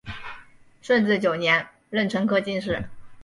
[0.81, 2.89] 顺治九年壬辰科进士。